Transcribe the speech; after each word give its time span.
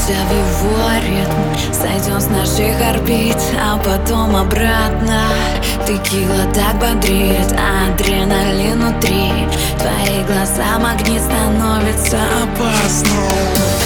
Впишемся 0.00 0.14
в 0.24 0.32
его 0.32 0.88
ритм. 1.06 1.72
Сойдем 1.72 2.20
с 2.20 2.28
наших 2.28 2.80
орбит, 2.88 3.36
а 3.60 3.76
потом 3.78 4.36
обратно. 4.36 5.22
Текила 5.86 6.44
так 6.54 6.74
бодрит, 6.78 7.52
адреналин 7.52 8.80
внутри. 8.80 9.30
Твои 9.78 10.24
глаза 10.24 10.78
магнит 10.78 11.22
становится 11.22 12.18
опасно 12.42 13.08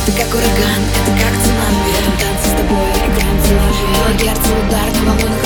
Это 0.07 0.17
как 0.19 0.35
ураган, 0.35 0.83
это 0.95 1.13
как 1.21 1.35
цунами. 1.43 1.95
Танцы 2.21 2.49
с 2.49 2.57
тобой, 2.59 2.91
играем 3.07 3.39
целовые 3.47 3.95
Сердце 4.25 4.51
удар, 4.67 4.89
на 5.05 5.13
волну 5.13 5.44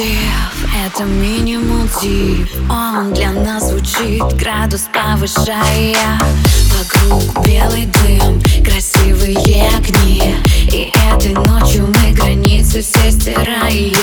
мотив 0.00 0.68
Это 0.86 1.04
минимум 1.04 1.88
тип 2.00 2.48
Он 2.70 3.12
для 3.12 3.32
нас 3.32 3.68
звучит 3.68 4.22
Градус 4.36 4.88
повышая. 4.92 6.18
Вокруг 6.78 7.46
белый 7.46 7.86
дым 7.86 8.40
Красивые 8.64 9.68
огни. 9.76 10.36
И 10.72 10.92
этой 11.12 11.34
ночью 11.34 11.86
мы 11.86 12.12
границы 12.12 12.82
все 12.82 13.10
стираем 13.10 13.94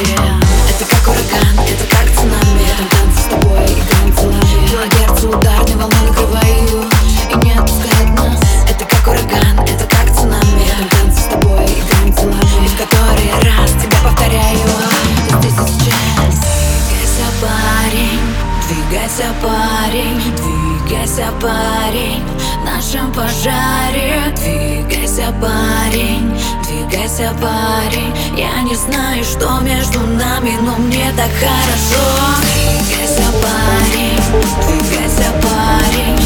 двигайся, 19.07 19.33
парень 19.41 20.35
Двигайся, 20.35 21.31
парень. 21.41 22.23
Нашем 22.65 23.11
пожаре 23.13 24.33
Двигайся, 24.35 25.33
парень, 25.41 26.37
двигайся, 26.63 27.33
парень. 27.41 28.13
Я 28.37 28.61
не 28.63 28.75
знаю, 28.75 29.23
что 29.23 29.59
между 29.61 29.99
нами, 29.99 30.53
но 30.61 30.75
мне 30.77 31.11
так 31.15 31.31
хорошо. 31.39 32.41
Двигайся, 32.41 33.23
парень, 33.41 34.19
двигайся, 34.61 35.31
парень 35.41 36.16